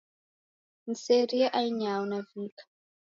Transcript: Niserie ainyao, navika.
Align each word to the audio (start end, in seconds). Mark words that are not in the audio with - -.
Niserie 0.87 1.47
ainyao, 1.59 2.03
navika. 2.09 2.63